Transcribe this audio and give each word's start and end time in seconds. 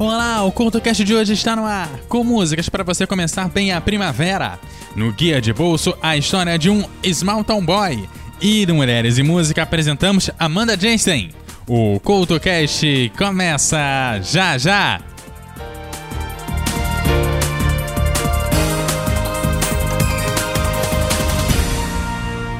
Olá, 0.00 0.44
o 0.44 0.52
CultoCast 0.52 1.02
de 1.02 1.12
hoje 1.12 1.32
está 1.32 1.56
no 1.56 1.64
ar, 1.64 1.88
com 2.08 2.22
músicas 2.22 2.68
para 2.68 2.84
você 2.84 3.04
começar 3.04 3.48
bem 3.48 3.72
a 3.72 3.80
primavera. 3.80 4.56
No 4.94 5.12
Guia 5.12 5.40
de 5.40 5.52
Bolso, 5.52 5.92
a 6.00 6.16
história 6.16 6.56
de 6.56 6.70
um 6.70 6.84
Small 7.12 7.42
Town 7.42 7.66
Boy. 7.66 8.08
E 8.40 8.64
do 8.64 8.76
Mulheres 8.76 9.18
e 9.18 9.24
Música 9.24 9.64
apresentamos 9.64 10.30
Amanda 10.38 10.78
Jensen. 10.78 11.32
O 11.66 11.98
CultoCast 11.98 13.10
começa 13.18 14.20
já 14.22 14.56
já! 14.56 15.00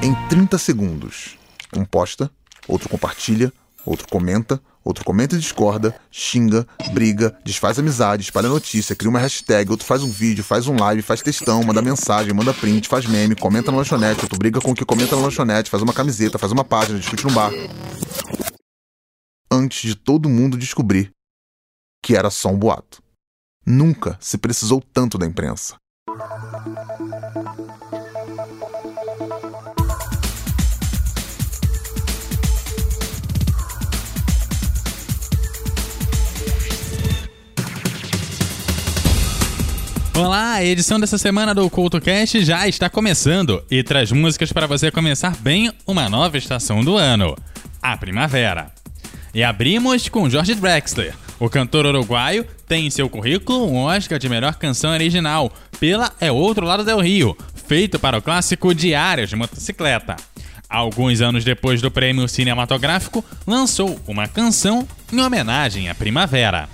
Em 0.02 0.12
30 0.28 0.58
segundos, 0.58 1.38
um 1.72 1.84
posta, 1.84 2.28
outro 2.66 2.88
compartilha, 2.88 3.52
outro 3.84 4.06
comenta, 4.08 4.60
outro 4.84 5.04
comenta 5.04 5.36
e 5.36 5.38
discorda, 5.38 5.94
xinga, 6.10 6.66
briga, 6.92 7.36
desfaz 7.44 7.78
amizade, 7.78 8.22
espalha 8.22 8.48
notícia, 8.48 8.96
cria 8.96 9.10
uma 9.10 9.18
hashtag, 9.18 9.70
outro 9.70 9.86
faz 9.86 10.02
um 10.02 10.10
vídeo, 10.10 10.44
faz 10.44 10.66
um 10.66 10.78
live, 10.78 11.02
faz 11.02 11.22
textão, 11.22 11.62
manda 11.62 11.82
mensagem, 11.82 12.32
manda 12.32 12.54
print, 12.54 12.88
faz 12.88 13.06
meme, 13.06 13.34
comenta 13.34 13.70
na 13.70 13.78
lanchonete, 13.78 14.22
outro 14.22 14.38
briga 14.38 14.60
com 14.60 14.70
o 14.70 14.74
que 14.74 14.84
comenta 14.84 15.16
na 15.16 15.22
lanchonete, 15.22 15.70
faz 15.70 15.82
uma 15.82 15.92
camiseta, 15.92 16.38
faz 16.38 16.52
uma 16.52 16.64
página, 16.64 16.98
discute 16.98 17.24
no 17.24 17.32
bar. 17.32 17.52
Antes 19.50 19.82
de 19.82 19.94
todo 19.94 20.28
mundo 20.28 20.56
descobrir 20.56 21.10
que 22.02 22.16
era 22.16 22.30
só 22.30 22.48
um 22.48 22.58
boato. 22.58 23.02
Nunca 23.66 24.16
se 24.20 24.38
precisou 24.38 24.80
tanto 24.80 25.18
da 25.18 25.26
imprensa. 25.26 25.76
Olá, 40.18 40.54
a 40.54 40.64
edição 40.64 40.98
dessa 40.98 41.16
semana 41.16 41.54
do 41.54 41.70
CultoCast 41.70 42.44
já 42.44 42.66
está 42.66 42.90
começando 42.90 43.62
e 43.70 43.84
traz 43.84 44.10
músicas 44.10 44.52
para 44.52 44.66
você 44.66 44.90
começar 44.90 45.36
bem 45.36 45.72
uma 45.86 46.08
nova 46.08 46.36
estação 46.36 46.82
do 46.82 46.96
ano, 46.96 47.36
a 47.80 47.96
primavera. 47.96 48.72
E 49.32 49.44
abrimos 49.44 50.08
com 50.08 50.28
George 50.28 50.56
Drexler. 50.56 51.14
O 51.38 51.48
cantor 51.48 51.86
uruguaio 51.86 52.44
tem 52.66 52.88
em 52.88 52.90
seu 52.90 53.08
currículo 53.08 53.70
um 53.70 53.76
Oscar 53.84 54.18
de 54.18 54.28
melhor 54.28 54.56
canção 54.56 54.90
original 54.90 55.52
pela 55.78 56.12
É 56.20 56.32
Outro 56.32 56.66
Lado 56.66 56.82
do 56.82 57.00
Rio, 57.00 57.38
feito 57.68 57.96
para 57.96 58.18
o 58.18 58.22
clássico 58.22 58.74
Diários 58.74 59.30
de 59.30 59.36
Motocicleta. 59.36 60.16
Alguns 60.68 61.20
anos 61.20 61.44
depois 61.44 61.80
do 61.80 61.92
prêmio 61.92 62.26
cinematográfico, 62.26 63.24
lançou 63.46 64.00
uma 64.04 64.26
canção 64.26 64.86
em 65.12 65.20
homenagem 65.20 65.88
à 65.88 65.94
primavera. 65.94 66.68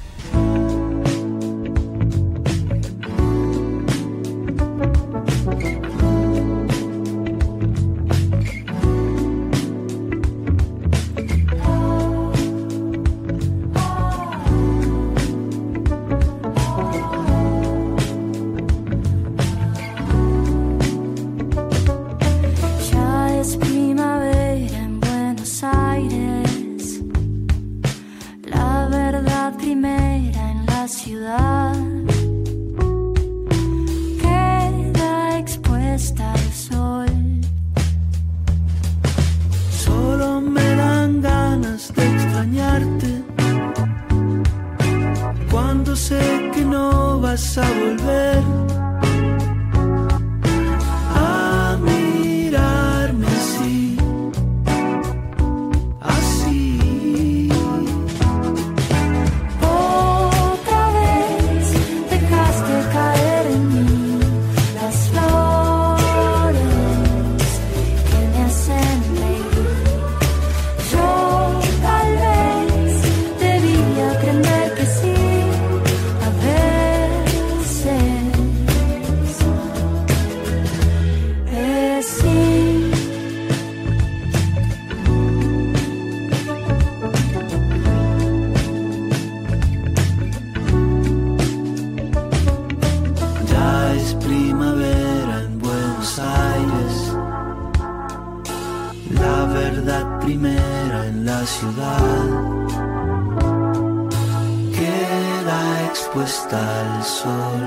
Expuesta 106.15 106.61
al 106.81 107.03
sol, 107.03 107.63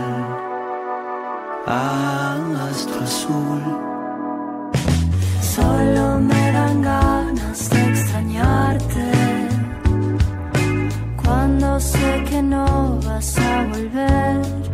a 1.65 2.37
astro 2.69 3.01
azul. 3.01 3.61
Solo 5.41 6.17
me 6.19 6.51
dan 6.53 6.81
ganas 6.81 7.69
de 7.69 7.89
extrañarte. 7.89 9.11
Cuando 11.21 11.77
sé 11.77 12.23
que 12.29 12.41
no 12.41 12.97
vas 13.05 13.37
a 13.37 13.63
volver 13.65 14.66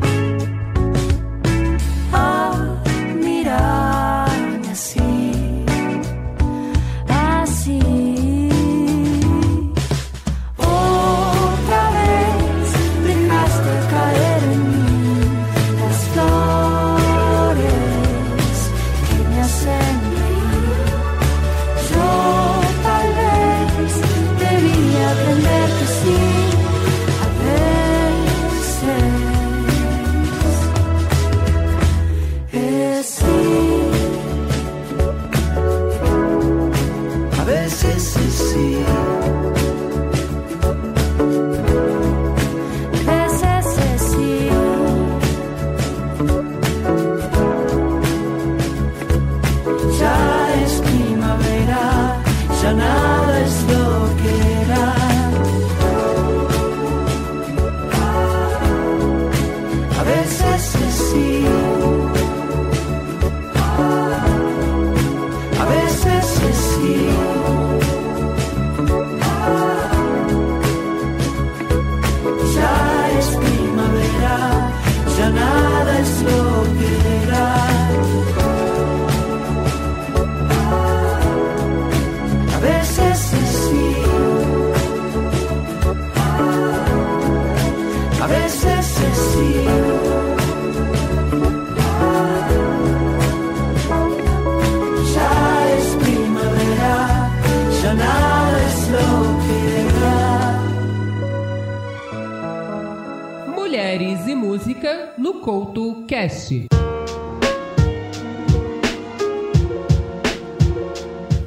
Couto 106.24 106.30
Cast. 106.30 106.68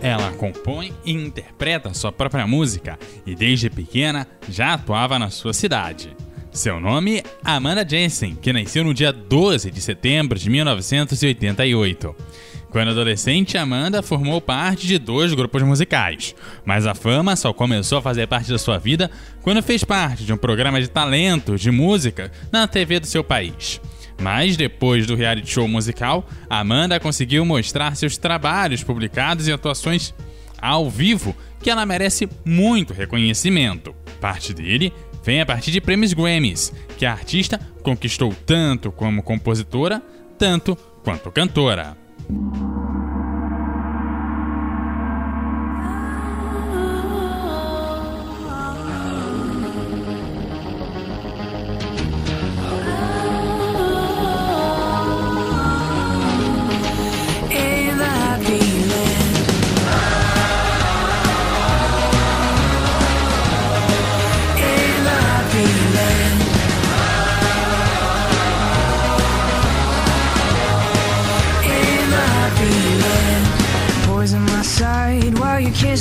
Ela 0.03 0.31
compõe 0.33 0.93
e 1.05 1.13
interpreta 1.13 1.93
sua 1.95 2.13
própria 2.13 2.47
música 2.47 2.99
e 3.27 3.35
desde 3.35 3.71
pequena 3.71 4.27
já 4.49 4.75
atuava 4.75 5.19
na 5.19 5.31
sua 5.31 5.53
cidade. 5.53 6.15
Seu 6.53 6.81
nome, 6.81 7.23
Amanda 7.45 7.87
Jensen, 7.87 8.35
que 8.35 8.53
nasceu 8.53 8.85
no 8.85 8.95
dia 8.95 9.13
12 9.13 9.71
de 9.71 9.81
setembro 9.81 10.39
de 10.39 10.49
1988. 10.49 12.15
Quando 12.71 12.91
adolescente, 12.91 13.57
Amanda 13.57 14.03
formou 14.03 14.41
parte 14.41 14.87
de 14.87 14.99
dois 14.99 15.33
grupos 15.33 15.63
musicais, 15.63 16.35
mas 16.65 16.87
a 16.87 16.95
fama 16.95 17.35
só 17.35 17.53
começou 17.53 17.99
a 17.99 18.03
fazer 18.03 18.27
parte 18.27 18.51
da 18.51 18.59
sua 18.59 18.79
vida 18.79 19.11
quando 19.43 19.63
fez 19.63 19.83
parte 19.83 20.25
de 20.25 20.33
um 20.33 20.37
programa 20.37 20.81
de 20.81 20.89
talentos 20.89 21.61
de 21.61 21.71
música 21.71 22.31
na 22.53 22.67
TV 22.69 23.01
do 23.01 23.07
seu 23.07 23.25
país. 23.25 23.81
Mas 24.21 24.57
depois 24.57 25.07
do 25.07 25.15
reality 25.15 25.51
show 25.51 25.69
musical, 25.69 26.27
Amanda 26.49 26.99
conseguiu 26.99 27.45
mostrar 27.45 27.95
seus 27.97 28.17
trabalhos 28.17 28.83
publicados 28.83 29.47
e 29.47 29.53
atuações 29.53 30.15
ao 30.61 30.89
vivo, 30.91 31.37
que 31.61 31.71
ela 31.71 31.85
merece 31.85 32.29
muito 32.45 32.93
reconhecimento. 32.93 33.95
Parte 34.21 34.55
dele 34.55 34.93
vem 35.23 35.41
a 35.41 35.47
partir 35.47 35.71
de 35.71 35.81
prêmios 35.81 36.13
Grammys, 36.13 36.73
que 36.97 37.05
a 37.05 37.13
artista 37.13 37.61
conquistou 37.83 38.35
tanto 38.47 38.91
como 38.91 39.23
compositora, 39.23 40.03
tanto 40.39 40.77
quanto 41.05 41.31
cantora. 41.31 41.97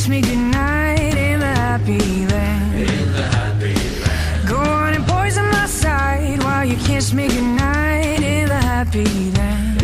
Kiss 0.05 0.09
me 0.09 0.21
goodnight. 0.21 1.17
In 1.17 1.39
the 1.39 1.45
happy 1.47 2.27
land. 2.27 2.75
In 2.75 3.11
the 3.11 3.23
happy 3.23 3.73
land. 3.73 4.47
Go 4.47 4.57
on 4.57 4.93
and 4.93 5.03
poison 5.07 5.45
my 5.45 5.65
side 5.65 6.43
while 6.43 6.63
you 6.63 6.75
kiss 6.75 7.11
me 7.11 7.27
goodnight. 7.27 8.21
In 8.21 8.47
the 8.47 8.55
happy 8.55 9.05
land. 9.31 9.81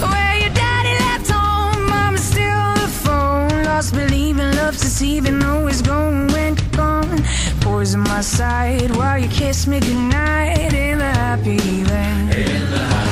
Where 0.00 0.36
your 0.38 0.54
daddy 0.54 0.94
left 1.06 1.28
home, 1.28 1.88
mama's 1.88 2.22
still 2.22 2.74
the 2.74 2.88
phone. 3.04 3.64
Lost 3.64 3.94
believing, 3.94 4.52
love's 4.54 4.80
deceiving, 4.80 5.40
going 5.40 6.54
gone. 6.70 7.18
Poison 7.60 8.00
my 8.00 8.20
side 8.20 8.94
while 8.96 9.18
you 9.18 9.28
kiss 9.28 9.66
me 9.66 9.80
goodnight 9.80 10.72
in 10.72 10.98
the 10.98 11.12
happy 11.24 11.58
land. 11.84 12.32
Close 12.32 13.05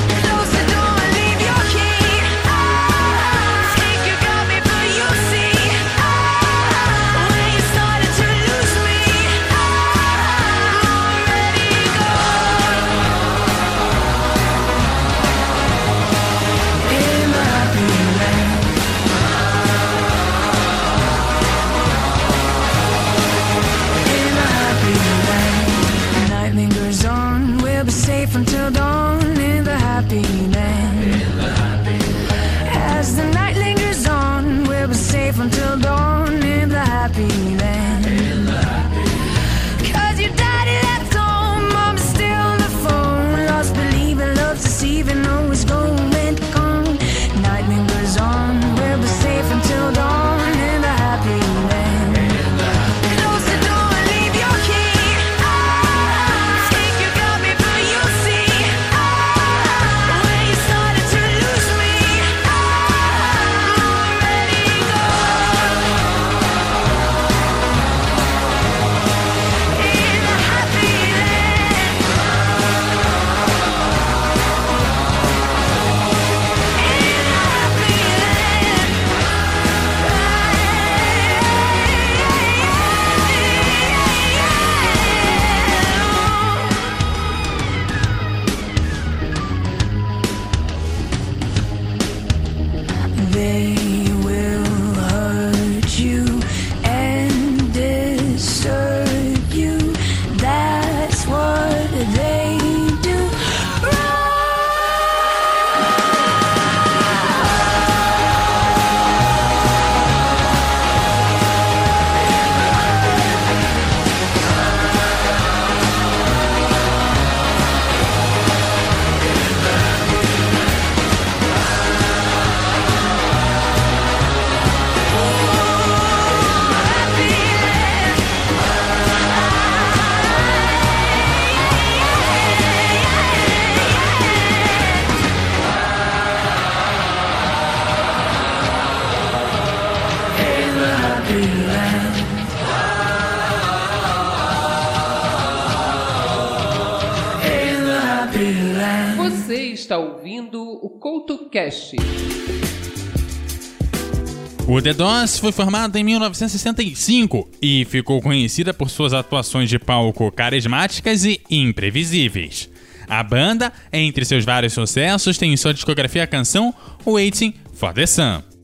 O 154.67 154.81
The 154.81 154.93
Doors 154.93 155.39
foi 155.39 155.51
formado 155.51 155.95
em 155.95 156.03
1965 156.03 157.47
e 157.61 157.85
ficou 157.85 158.21
conhecida 158.21 158.73
por 158.73 158.89
suas 158.89 159.13
atuações 159.13 159.69
de 159.69 159.79
palco 159.79 160.31
carismáticas 160.31 161.23
e 161.23 161.39
imprevisíveis. 161.49 162.69
A 163.07 163.23
banda, 163.23 163.71
entre 163.93 164.25
seus 164.25 164.43
vários 164.43 164.73
sucessos, 164.73 165.37
tem 165.37 165.53
em 165.53 165.57
sua 165.57 165.73
discografia 165.73 166.23
a 166.23 166.27
canção 166.27 166.73
Waiting 167.05 167.53
for 167.73 167.93
the 167.93 168.05
Sun. 168.05 168.54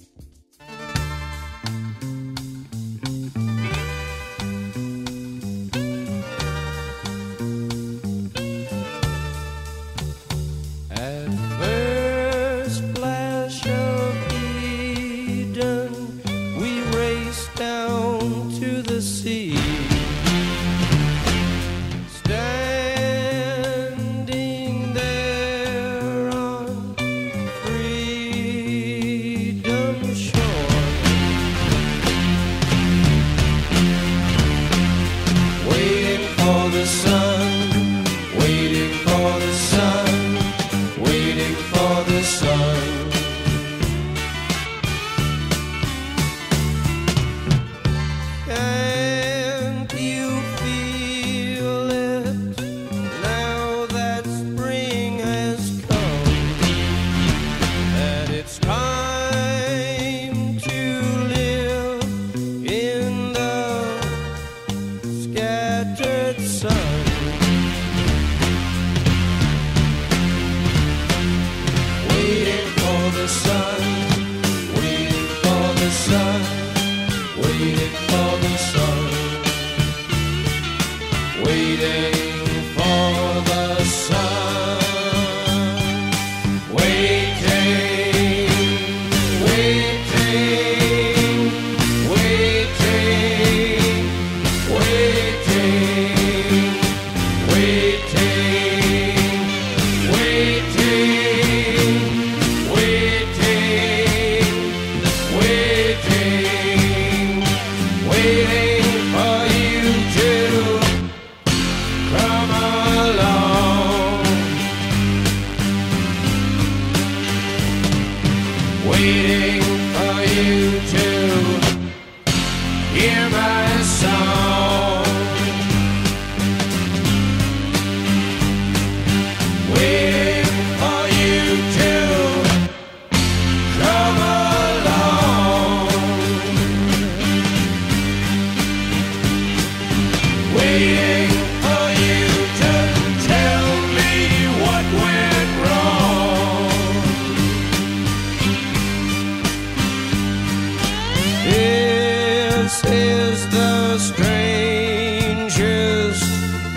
This 152.71 152.85
is 152.85 153.49
the 153.49 153.99
strangest 153.99 154.23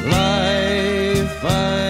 life 0.05 1.45
I've 1.45 1.84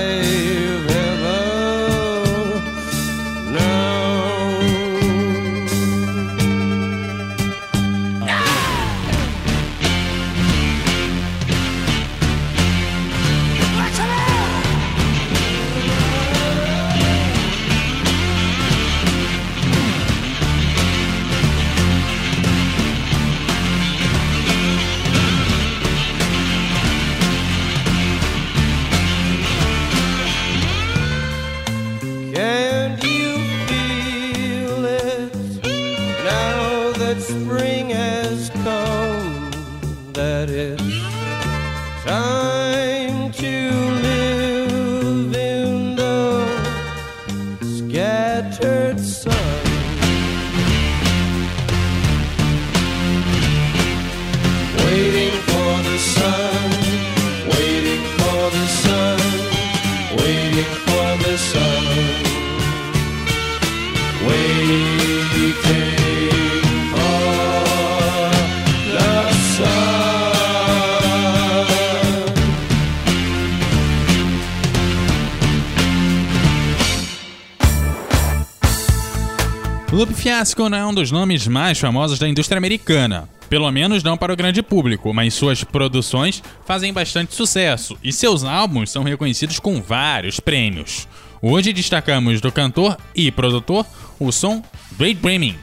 Fiasco 80.44 80.68
não 80.68 80.76
é 80.76 80.84
um 80.84 80.92
dos 80.92 81.10
nomes 81.10 81.46
mais 81.48 81.78
famosos 81.78 82.18
da 82.18 82.28
indústria 82.28 82.58
americana. 82.58 83.26
Pelo 83.48 83.70
menos 83.70 84.02
não 84.02 84.14
para 84.14 84.30
o 84.30 84.36
grande 84.36 84.62
público, 84.62 85.10
mas 85.14 85.32
suas 85.32 85.64
produções 85.64 86.42
fazem 86.66 86.92
bastante 86.92 87.34
sucesso 87.34 87.96
e 88.04 88.12
seus 88.12 88.44
álbuns 88.44 88.90
são 88.90 89.02
reconhecidos 89.02 89.58
com 89.58 89.80
vários 89.80 90.38
prêmios. 90.38 91.08
Hoje 91.40 91.72
destacamos 91.72 92.42
do 92.42 92.52
cantor 92.52 92.98
e 93.16 93.30
produtor 93.30 93.86
o 94.20 94.30
som 94.30 94.62
Great 94.98 95.18
Dreaming. 95.18 95.56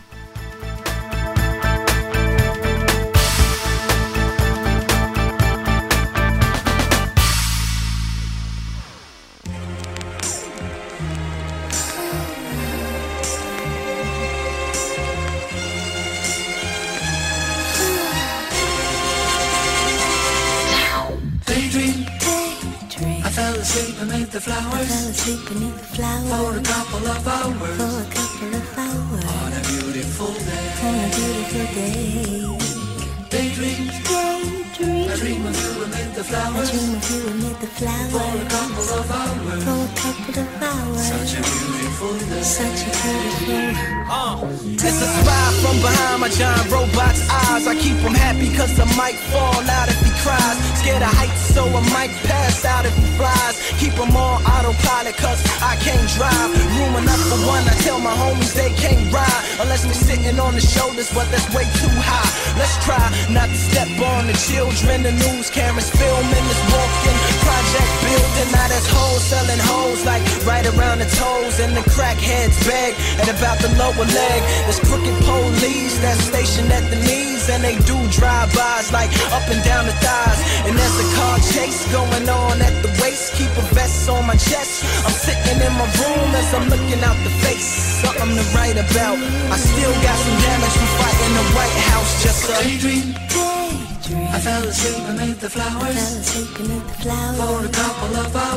It's 44.33 44.83
a 44.83 45.07
spy 45.07 45.51
from 45.61 45.81
behind 45.81 46.21
my 46.21 46.29
giant 46.29 46.71
robot's 46.71 47.21
eyes. 47.51 47.67
I 47.67 47.75
keep 47.75 47.97
him 47.97 48.15
happy 48.15 48.49
cause 48.55 48.79
I 48.79 48.87
might 48.95 49.19
fall 49.31 49.63
out 49.77 49.87
if 49.89 49.99
he 49.99 50.11
cries. 50.23 50.57
Scared 50.79 51.03
of 51.03 51.11
heights, 51.11 51.41
so 51.53 51.63
I 51.67 51.81
might 51.91 52.13
pass 52.23 52.63
out 52.65 52.85
if 52.85 52.95
he 52.95 53.05
flies. 53.19 53.55
Keep 53.79 53.95
him 53.99 54.15
on 54.15 54.41
autopilot 54.43 55.15
cause 55.17 55.41
I 55.61 55.75
can't 55.83 56.07
drive. 56.15 56.49
Room 56.77 56.95
enough 57.03 57.23
for 57.29 57.39
one, 57.47 57.63
I 57.67 57.75
tell 57.83 57.99
my 57.99 58.15
homies 58.15 58.53
they 58.55 58.71
can't 58.79 59.03
ride. 59.11 59.43
Unless 59.59 59.85
we 59.85 59.93
sitting 59.93 60.39
on 60.39 60.55
the 60.55 60.61
shoulders, 60.61 61.11
but 61.13 61.27
that's 61.31 61.47
way 61.53 61.67
too 61.81 61.95
high. 61.99 62.31
Let's 62.57 62.75
try 62.85 63.03
not 63.29 63.49
to 63.49 63.59
step 63.69 63.89
on 63.99 64.27
the 64.27 64.37
children. 64.47 65.03
The 65.03 65.11
news 65.11 65.49
cameras 65.49 65.89
filming 65.91 66.45
this 66.49 66.61
walking 66.71 67.17
project 67.45 67.91
building. 68.05 68.49
Now 68.55 68.67
there's 68.71 68.87
hoes 68.87 69.23
selling 69.27 69.61
hoes 69.61 70.05
like 70.05 70.23
right 70.45 70.65
around 70.71 70.99
the 71.03 71.09
toes. 71.19 71.59
And 71.59 71.75
the 71.75 71.83
crackheads 71.91 72.57
beg 72.65 72.95
at 73.21 73.29
about 73.29 73.59
the 73.59 73.69
lower 73.75 74.07
leg. 74.07 74.39
There's 74.65 74.79
crooked 74.79 75.17
police 75.25 75.99
that's 75.99 76.23
stationed 76.31 76.71
at 76.71 76.89
the 76.89 76.97
knees. 76.97 77.49
And 77.51 77.63
they 77.63 77.75
do 77.83 77.97
drive-bys 78.07 78.93
like 78.93 79.11
up 79.35 79.43
and 79.51 79.61
down 79.63 79.85
the 79.85 79.91
thighs. 79.99 80.39
And 80.63 80.71
there's 80.71 80.97
a 81.03 81.07
car 81.19 81.37
chase 81.51 81.83
going 81.91 82.27
on 82.29 82.61
at 82.61 82.75
the 82.81 82.87
waist. 83.03 83.35
Keep 83.35 83.51
a 83.59 83.65
vest 83.75 84.07
on 84.07 84.25
my 84.25 84.35
chest. 84.39 84.87
I'm 85.03 85.11
sitting 85.11 85.59
in 85.59 85.73
my 85.75 85.87
room 85.99 86.29
as 86.31 86.47
I'm 86.55 86.69
looking 86.71 87.03
out 87.03 87.19
the 87.27 87.33
face. 87.43 87.67
Something 88.01 88.39
to 88.39 88.45
write 88.55 88.79
about. 88.79 89.19
I 89.51 89.57
still 89.59 89.93
got 89.99 90.17
some 90.23 90.37
damage 90.47 90.75
from 90.79 90.91
fighting 90.95 91.33
the 91.35 91.45
White 91.51 91.79
House. 91.91 92.11
Just 92.23 92.49
a 92.49 92.53
Daydream, 92.63 93.07
Daydream. 93.27 94.27
I 94.31 94.39
fell 94.39 94.63
asleep 94.63 95.03
amid 95.11 95.35
the 95.43 95.49
Fell 95.49 95.69
flowers 95.69 95.99
asleep 96.23 96.55
beneath 96.55 96.87
the 96.87 97.11
for 97.35 97.65
a 97.67 97.69
couple 97.69 98.15
of 98.15 98.35
hours 98.35 98.50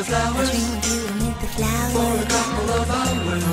the 0.00 0.06
flowers. 0.06 0.50
For 1.92 2.14
a 2.16 2.26
couple 2.26 2.70
of 2.70 2.90
hours. 2.90 3.44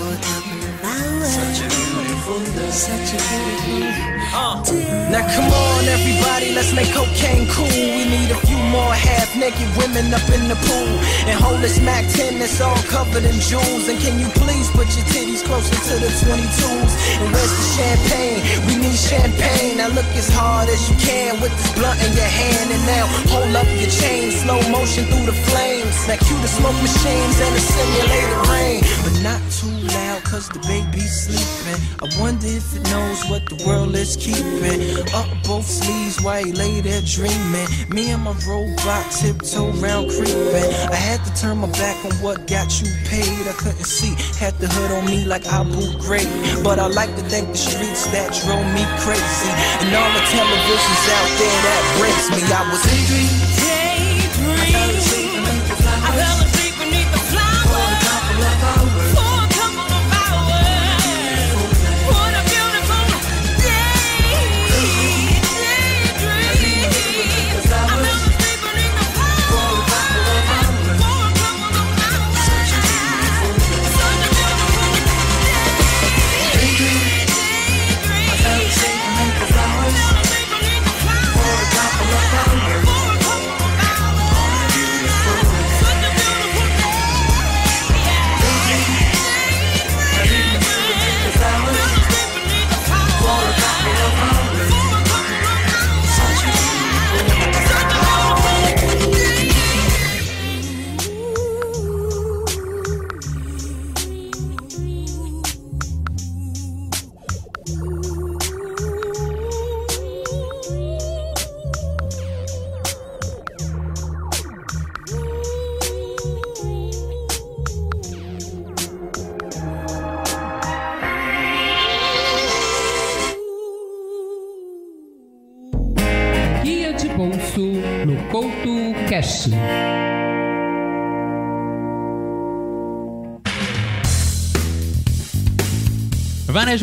Such 1.35 1.59
a 1.59 1.67
beautiful 1.67 2.56
such 2.71 3.15
a 3.15 3.19
beautiful 3.63 4.17
uh. 4.35 4.61
day. 4.63 4.97
Now 5.09 5.23
come 5.23 5.47
on, 5.47 5.87
everybody, 5.87 6.51
let's 6.53 6.73
make 6.75 6.91
cocaine 6.91 7.47
cool. 7.47 7.71
We 7.71 8.03
need 8.03 8.29
a 8.29 8.39
few 8.43 8.59
more 8.59 8.91
half-naked 8.91 9.71
women 9.79 10.11
up 10.13 10.27
in 10.35 10.51
the 10.51 10.59
pool 10.67 10.91
and 11.31 11.39
hold 11.39 11.61
this 11.63 11.79
Mac 11.79 12.03
10 12.11 12.39
that's 12.39 12.59
all 12.59 12.75
covered 12.91 13.23
in 13.23 13.39
jewels. 13.39 13.87
And 13.87 13.97
can 14.03 14.19
you 14.19 14.27
please 14.35 14.67
put 14.75 14.91
your 14.99 15.07
titties 15.15 15.47
closer 15.47 15.79
to 15.79 15.95
the 16.03 16.11
22s? 16.11 16.91
And 17.23 17.31
where's 17.31 17.55
the 17.55 17.67
champagne? 17.79 18.43
We 18.67 18.75
need 18.83 18.99
champagne. 18.99 19.77
Now 19.79 19.87
look 19.95 20.11
as 20.19 20.27
hard 20.27 20.67
as 20.67 20.81
you 20.91 20.97
can 20.99 21.39
with 21.39 21.55
this 21.55 21.71
blunt 21.71 22.03
in 22.03 22.11
your 22.11 22.27
hand, 22.27 22.67
and 22.67 22.83
now 22.83 23.05
hold 23.31 23.55
up 23.55 23.67
your 23.79 23.89
chain, 23.89 24.31
slow 24.43 24.59
motion 24.75 25.07
through 25.07 25.23
the 25.23 25.37
flames. 25.47 25.95
Now 26.03 26.19
cue 26.19 26.35
the 26.43 26.51
smoke 26.51 26.75
machines 26.83 27.39
and 27.39 27.51
the 27.55 27.63
simulated 27.63 28.41
rain, 28.51 28.83
but 29.07 29.15
not 29.23 29.39
too 29.55 29.71
loud 29.95 30.19
'cause 30.27 30.49
the 30.51 30.59
baby's 30.67 31.15
sleeping. 31.23 31.79
I 32.03 32.07
wonder 32.19 32.56
if 32.57 32.75
it 32.75 32.83
knows 32.89 33.21
what 33.29 33.45
the 33.45 33.57
world 33.65 33.93
is 33.95 34.17
keeping. 34.17 34.81
Up 35.13 35.29
both 35.45 35.65
sleeves 35.65 36.19
while 36.21 36.43
he 36.43 36.51
lay 36.51 36.81
there 36.81 37.01
dreaming. 37.05 37.69
Me 37.93 38.09
and 38.09 38.23
my 38.23 38.33
robot 38.49 39.05
tiptoe 39.11 39.69
round 39.77 40.09
creeping. 40.09 40.71
I 40.89 40.97
had 40.97 41.23
to 41.25 41.31
turn 41.39 41.59
my 41.59 41.69
back 41.77 41.97
on 42.03 42.11
what 42.25 42.47
got 42.47 42.81
you 42.81 42.89
paid. 43.05 43.45
I 43.47 43.53
couldn't 43.53 43.85
see, 43.85 44.17
had 44.41 44.57
the 44.57 44.67
hood 44.67 44.91
on 44.97 45.05
me 45.05 45.23
like 45.25 45.45
I 45.45 45.61
Abu 45.61 45.85
Ghraib. 46.01 46.29
But 46.63 46.79
I 46.79 46.87
like 46.87 47.13
to 47.15 47.23
thank 47.29 47.47
the 47.49 47.57
streets 47.57 48.09
that 48.09 48.33
drove 48.41 48.67
me 48.73 48.83
crazy. 49.05 49.51
And 49.85 49.93
all 49.93 50.11
the 50.17 50.23
televisions 50.33 51.05
out 51.17 51.29
there 51.37 51.59
that 51.67 51.81
breaks 52.01 52.27
me. 52.33 52.41
I 52.49 52.61
was 52.71 52.81
Daydream. 52.89 53.86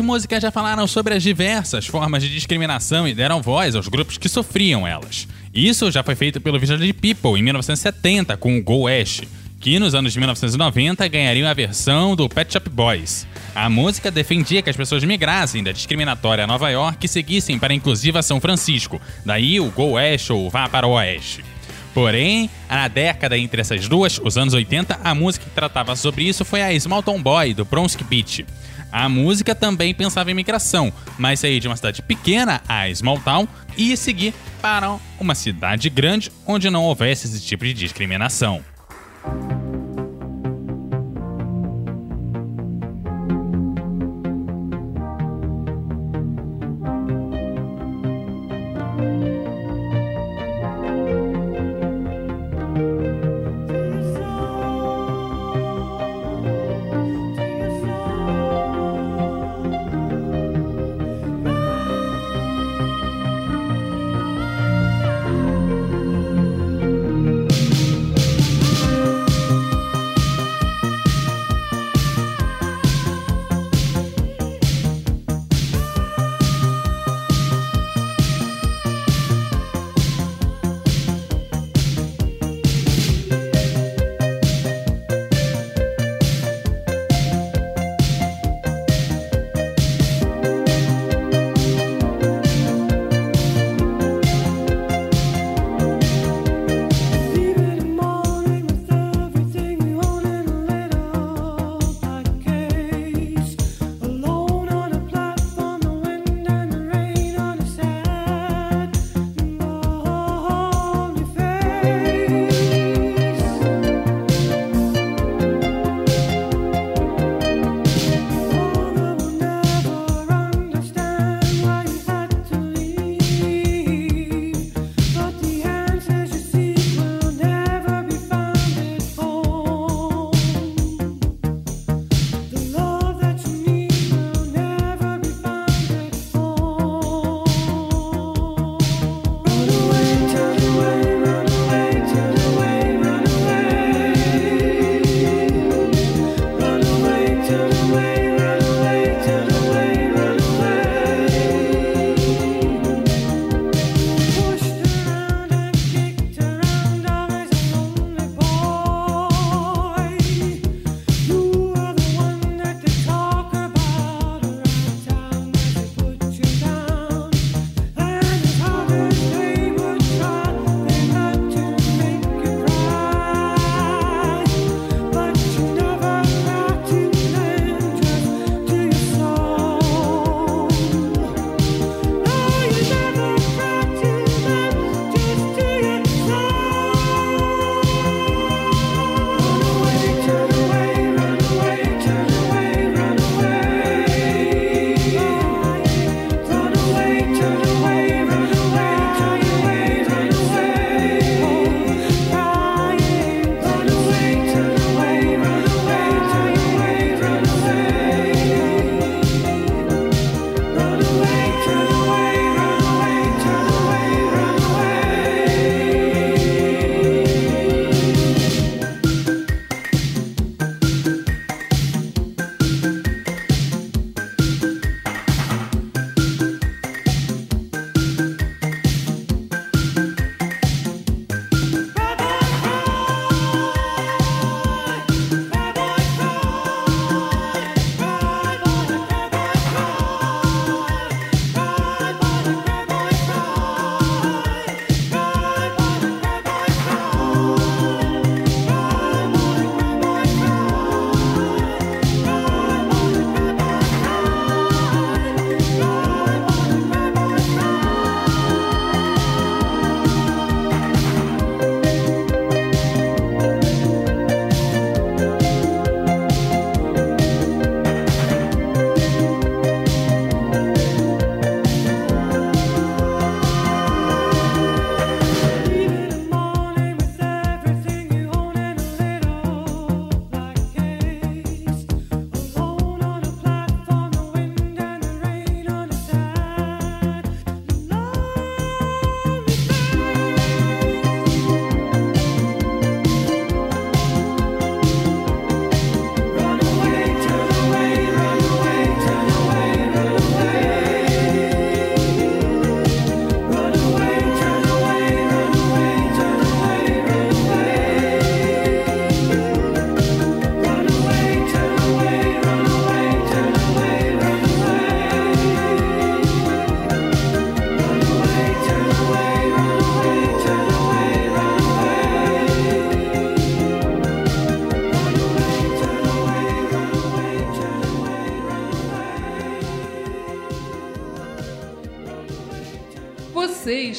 Músicas 0.05 0.41
já 0.41 0.51
falaram 0.51 0.87
sobre 0.87 1.15
as 1.15 1.23
diversas 1.23 1.87
formas 1.87 2.23
de 2.23 2.29
discriminação 2.29 3.07
e 3.07 3.13
deram 3.13 3.41
voz 3.41 3.75
aos 3.75 3.87
grupos 3.87 4.17
que 4.17 4.29
sofriam 4.29 4.87
elas. 4.87 5.27
Isso 5.53 5.91
já 5.91 6.03
foi 6.03 6.15
feito 6.15 6.39
pelo 6.39 6.59
Village 6.59 6.93
People 6.93 7.37
em 7.37 7.43
1970 7.43 8.37
com 8.37 8.57
o 8.57 8.63
Go 8.63 8.83
West, 8.83 9.23
que 9.59 9.79
nos 9.79 9.95
anos 9.95 10.13
de 10.13 10.19
1990 10.19 11.07
ganhariam 11.07 11.49
a 11.49 11.53
versão 11.53 12.15
do 12.15 12.29
Pet 12.29 12.53
Shop 12.53 12.69
Boys. 12.69 13.25
A 13.55 13.67
música 13.69 14.11
defendia 14.11 14.61
que 14.61 14.69
as 14.69 14.77
pessoas 14.77 15.03
migrassem 15.03 15.63
da 15.63 15.71
discriminatória 15.71 16.45
Nova 16.45 16.69
York 16.69 17.05
e 17.05 17.09
seguissem 17.09 17.57
para 17.57 17.73
a 17.73 17.75
inclusiva 17.75 18.21
São 18.21 18.39
Francisco, 18.39 19.01
daí 19.25 19.59
o 19.59 19.71
Go 19.71 19.93
West 19.93 20.29
ou 20.29 20.49
Vá 20.49 20.69
para 20.69 20.85
o 20.85 20.91
Oeste. 20.91 21.43
Porém, 21.95 22.49
na 22.69 22.89
década 22.89 23.37
entre 23.37 23.61
essas 23.61 23.87
duas, 23.87 24.19
os 24.21 24.37
anos 24.37 24.53
80, 24.53 24.99
a 25.01 25.15
música 25.15 25.45
que 25.45 25.55
tratava 25.55 25.95
sobre 25.95 26.25
isso 26.25 26.43
foi 26.43 26.61
a 26.61 26.77
Small 26.79 27.01
Town 27.01 27.23
Boy, 27.23 27.53
do 27.53 27.63
Bronx 27.63 27.95
Beat. 27.95 28.45
A 28.97 29.09
música 29.09 29.53
também 29.53 29.93
pensava 29.93 30.31
em 30.31 30.33
migração, 30.33 30.89
mas 31.17 31.41
sair 31.41 31.59
de 31.59 31.67
uma 31.67 31.75
cidade 31.75 32.01
pequena, 32.01 32.61
a 32.65 32.89
Small 32.95 33.19
Town, 33.19 33.45
e 33.77 33.97
seguir 33.97 34.33
para 34.61 34.97
uma 35.19 35.35
cidade 35.35 35.89
grande 35.89 36.31
onde 36.47 36.69
não 36.69 36.81
houvesse 36.81 37.27
esse 37.27 37.41
tipo 37.41 37.65
de 37.65 37.73
discriminação. 37.73 38.63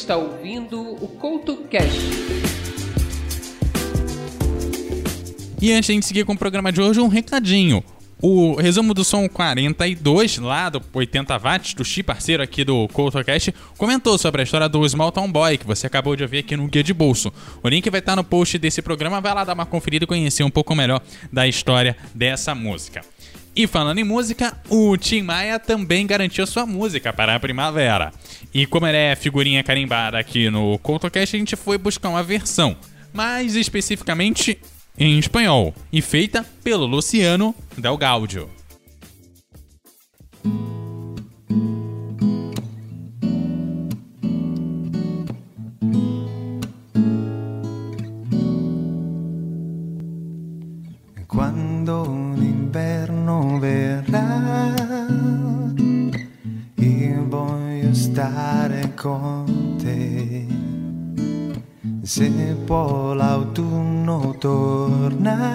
Está 0.07 0.17
ouvindo 0.17 0.81
o 0.81 1.09
Couto 1.19 1.57
Cast. 1.69 1.91
E 5.61 5.73
antes 5.73 5.93
de 5.93 6.03
seguir 6.05 6.25
com 6.25 6.33
o 6.33 6.39
programa 6.39 6.71
de 6.71 6.81
hoje, 6.81 7.01
um 7.01 7.09
recadinho. 7.09 7.83
O 8.23 8.55
resumo 8.55 8.95
do 8.95 9.03
som 9.03 9.29
42, 9.29 10.39
lá 10.39 10.71
do 10.71 10.81
80 10.95 11.37
watts, 11.39 11.75
do 11.75 11.85
Chi, 11.85 12.05
parceiro 12.05 12.41
aqui 12.41 12.63
do 12.63 12.87
CoutoCast, 12.89 13.53
comentou 13.77 14.17
sobre 14.17 14.43
a 14.43 14.45
história 14.45 14.69
do 14.69 14.89
Small 14.89 15.11
Town 15.11 15.31
Boy, 15.31 15.59
que 15.59 15.67
você 15.67 15.89
acabou 15.89 16.15
de 16.15 16.23
ouvir 16.23 16.39
aqui 16.39 16.57
no 16.57 16.69
Guia 16.69 16.85
de 16.85 16.95
Bolso. 16.95 17.33
O 17.61 17.69
link 17.69 17.91
vai 17.91 17.99
estar 17.99 18.15
no 18.15 18.23
post 18.23 18.57
desse 18.59 18.81
programa, 18.81 19.21
vai 19.21 19.35
lá 19.35 19.43
dar 19.43 19.55
uma 19.55 19.67
conferida 19.67 20.05
e 20.05 20.07
conhecer 20.07 20.45
um 20.45 20.51
pouco 20.51 20.73
melhor 20.73 21.03
da 21.33 21.49
história 21.49 21.97
dessa 22.15 22.55
música. 22.55 23.03
E 23.59 23.67
falando 23.67 23.97
em 23.99 24.05
música, 24.05 24.55
o 24.69 24.95
Tim 24.99 25.23
Maia 25.23 25.59
também 25.59 26.07
garantiu 26.07 26.47
sua 26.47 26.67
música 26.67 27.11
para 27.11 27.35
a 27.35 27.41
primavera. 27.41 28.13
E 28.53 28.67
como 28.67 28.87
ele 28.87 28.99
é 28.99 29.17
figurinha 29.17 29.65
carimbada 29.65 30.19
aqui 30.19 30.51
no 30.51 30.79
CoutoCast, 30.81 31.35
a 31.35 31.39
gente 31.39 31.57
foi 31.57 31.79
buscar 31.79 32.11
uma 32.11 32.23
versão, 32.23 32.77
mais 33.15 33.57
especificamente 33.57 34.59
em 34.99 35.19
espanhol, 35.19 35.75
e 35.91 36.03
feita 36.03 36.45
pelo 36.63 36.85
Luciano 36.85 37.55
Del 37.79 37.97
Gaudio. 37.97 38.51
Quando 51.27 52.16
stare 58.17 58.95
con 58.95 59.77
te. 59.77 60.47
Se 62.03 62.31
poi 62.65 63.15
l'autunno 63.15 64.35
torna, 64.39 65.53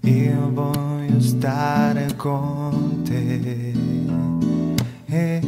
io 0.00 0.50
voglio 0.52 1.20
stare 1.22 2.14
con 2.16 3.00
te. 3.02 3.72
E, 5.06 5.40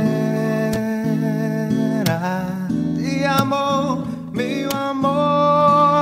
Ti 2.96 3.24
amo, 3.24 4.04
mio 4.32 4.68
amor, 4.68 5.93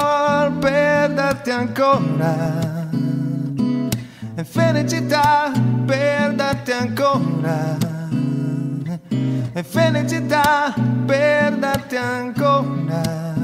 perderti 1.42 1.50
ancora. 1.50 2.88
E 4.34 4.44
felicità, 4.44 5.52
perderti 5.84 6.70
ancora. 6.72 7.76
E 9.52 9.62
felicità, 9.62 10.74
perderti 11.04 11.96
ancora. 11.96 13.34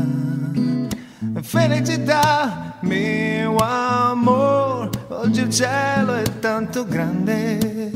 E 1.34 1.42
felicità, 1.42 2.76
mio 2.80 3.56
amor. 3.56 4.90
Oggi 5.08 5.40
il 5.42 5.50
cielo 5.50 6.14
è 6.14 6.38
tanto 6.38 6.84
grande. 6.86 7.90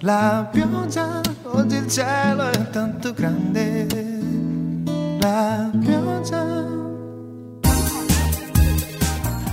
La 0.00 0.48
pioggia, 0.50 1.20
oggi 1.44 1.76
il 1.76 1.88
cielo 1.88 2.48
è 2.48 2.70
tanto 2.70 3.12
grande. 3.12 3.86
La 5.20 5.70
pioggia. 5.80 6.75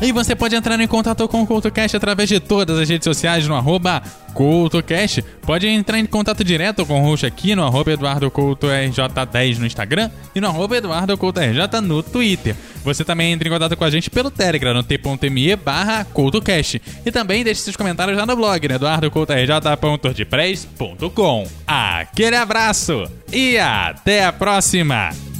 E 0.03 0.11
você 0.11 0.35
pode 0.35 0.53
entrar 0.53 0.77
em 0.77 0.85
contato 0.85 1.25
com 1.29 1.43
o 1.43 1.47
CoutoCast 1.47 1.95
através 1.95 2.27
de 2.27 2.37
todas 2.37 2.77
as 2.77 2.89
redes 2.89 3.05
sociais 3.05 3.47
no 3.47 3.55
arroba 3.55 4.03
CoutoCast. 4.33 5.23
Pode 5.43 5.65
entrar 5.65 5.97
em 5.97 6.05
contato 6.05 6.43
direto 6.43 6.85
com 6.85 7.01
o 7.01 7.05
host 7.05 7.25
aqui 7.25 7.55
no 7.55 7.63
arroba 7.63 7.93
EduardoCoutoRJ10 7.93 9.59
no 9.59 9.65
Instagram 9.65 10.11
e 10.35 10.41
no 10.41 10.47
arroba 10.47 10.75
EduardoCoutoRJ 10.75 11.79
no 11.81 12.03
Twitter. 12.03 12.53
Você 12.83 13.05
também 13.05 13.31
entra 13.31 13.47
em 13.47 13.51
contato 13.51 13.77
com 13.77 13.85
a 13.85 13.89
gente 13.89 14.09
pelo 14.09 14.29
Telegram 14.29 14.73
no 14.73 14.83
t.me 14.83 15.55
barra 15.55 16.03
CoutoCast. 16.03 16.81
E 17.05 17.11
também 17.11 17.41
deixe 17.41 17.61
seus 17.61 17.77
comentários 17.77 18.17
lá 18.17 18.25
no 18.25 18.35
blog, 18.35 18.67
né? 18.67 18.75
eduardocoutorj.wordpress.com. 18.75 21.47
Aquele 21.65 22.35
abraço 22.35 23.09
e 23.31 23.57
até 23.57 24.25
a 24.25 24.33
próxima! 24.33 25.32